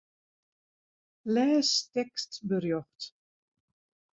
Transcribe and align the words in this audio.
Lês 1.33 1.69
tekstberjocht. 1.93 3.01